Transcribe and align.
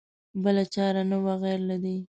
بله 0.43 0.63
چاره 0.73 1.03
نه 1.09 1.17
وه 1.23 1.33
غیر 1.43 1.59
له 1.69 1.75
دې. 1.83 1.97